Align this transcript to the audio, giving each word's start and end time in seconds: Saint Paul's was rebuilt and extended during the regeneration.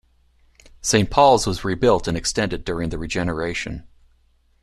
Saint 0.81 1.11
Paul's 1.11 1.45
was 1.45 1.63
rebuilt 1.63 2.07
and 2.07 2.17
extended 2.17 2.65
during 2.65 2.89
the 2.89 2.97
regeneration. 2.97 3.83